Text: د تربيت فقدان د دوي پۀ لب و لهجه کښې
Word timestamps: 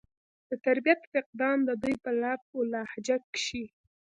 د 0.49 0.51
تربيت 0.65 1.01
فقدان 1.11 1.57
د 1.65 1.69
دوي 1.81 1.95
پۀ 2.03 2.11
لب 2.21 2.41
و 2.57 2.59
لهجه 2.73 3.17
کښې 3.33 3.63